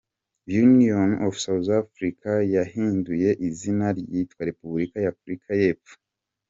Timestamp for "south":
1.45-1.69